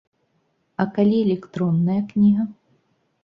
[0.83, 2.43] А калі электронная кніга?